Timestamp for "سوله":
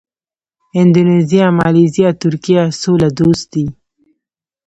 2.81-3.09